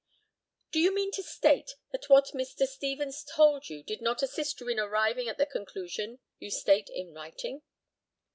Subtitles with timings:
[0.71, 2.65] Do you mean to state that what Mr.
[2.67, 7.13] Stevens told you did not assist you in arriving at the conclusion you state in
[7.13, 7.61] writing?